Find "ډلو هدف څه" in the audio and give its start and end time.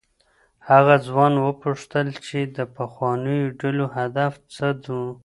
3.59-4.67